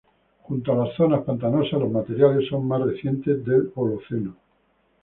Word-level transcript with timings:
Junto 0.47 0.73
a 0.73 0.75
las 0.77 0.95
zonas 0.95 1.21
pantanosas 1.23 1.79
los 1.79 1.91
materiales 1.91 2.49
son 2.49 2.67
más 2.67 2.81
recientes, 2.81 3.45
del 3.45 3.71
Holoceno. 3.75 4.35